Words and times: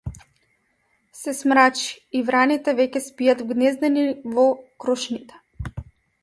Се 1.19 1.33
смрачи 1.39 1.91
и 2.19 2.21
враните 2.29 2.73
веќе 2.79 3.03
спијат 3.09 3.45
вгнездени 3.51 4.07
во 4.39 4.49
крошните. 4.87 5.77